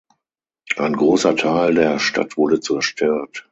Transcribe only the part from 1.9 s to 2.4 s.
Stadt